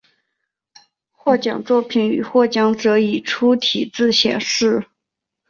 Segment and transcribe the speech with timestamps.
[1.11, 4.87] 获奖作品与获奖者以粗体字显示。